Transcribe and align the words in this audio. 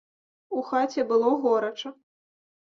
У 0.59 0.63
хаце 0.69 1.05
было 1.13 1.29
горача. 1.45 1.95